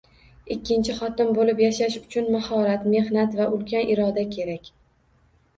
[0.53, 4.73] Ikkinchi xotin bo'lib yashash uchun mahorat, mehnat va ulkan iroda kerak